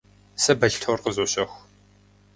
Сэ 0.43 0.51
балътор 0.59 0.99
къызощэху. 1.03 1.57